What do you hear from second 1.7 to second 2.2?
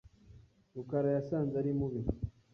mubi.